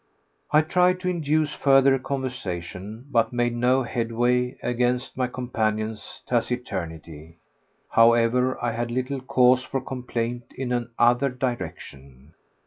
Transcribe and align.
I 0.51 0.61
tried 0.63 0.99
to 1.01 1.09
induce 1.09 1.53
further 1.53 1.99
conversation, 1.99 3.05
but 3.11 3.31
made 3.31 3.55
no 3.55 3.83
headway 3.83 4.57
against 4.63 5.15
my 5.15 5.27
companion's 5.27 6.23
taciturnity. 6.27 7.37
However, 7.87 8.57
I 8.65 8.71
had 8.71 8.89
little 8.89 9.21
cause 9.21 9.61
for 9.61 9.79
complaint 9.79 10.53
in 10.57 10.71
another 10.71 11.29
direction. 11.29 12.33